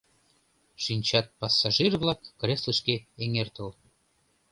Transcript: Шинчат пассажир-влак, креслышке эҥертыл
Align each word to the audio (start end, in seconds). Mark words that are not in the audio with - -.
Шинчат 0.83 1.25
пассажир-влак, 1.39 2.21
креслышке 2.41 2.95
эҥертыл 3.23 3.69